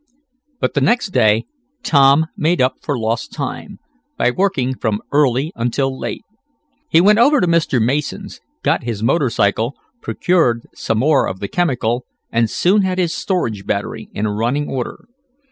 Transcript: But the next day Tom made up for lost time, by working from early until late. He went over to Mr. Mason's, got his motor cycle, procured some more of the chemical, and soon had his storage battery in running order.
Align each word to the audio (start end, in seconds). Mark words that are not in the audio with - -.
But 0.59 0.73
the 0.73 0.81
next 0.81 1.09
day 1.09 1.45
Tom 1.83 2.25
made 2.35 2.59
up 2.59 2.77
for 2.81 2.97
lost 2.97 3.31
time, 3.31 3.77
by 4.17 4.31
working 4.31 4.73
from 4.73 5.03
early 5.11 5.51
until 5.55 5.95
late. 5.95 6.23
He 6.89 6.99
went 6.99 7.19
over 7.19 7.39
to 7.39 7.45
Mr. 7.45 7.79
Mason's, 7.79 8.41
got 8.63 8.81
his 8.81 9.03
motor 9.03 9.29
cycle, 9.29 9.75
procured 10.01 10.65
some 10.73 10.97
more 10.97 11.27
of 11.27 11.39
the 11.39 11.47
chemical, 11.47 12.05
and 12.31 12.49
soon 12.49 12.81
had 12.81 12.97
his 12.97 13.13
storage 13.13 13.67
battery 13.67 14.09
in 14.11 14.27
running 14.27 14.67
order. 14.67 15.07